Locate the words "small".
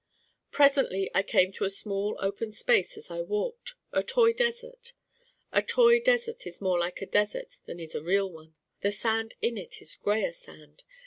1.69-2.15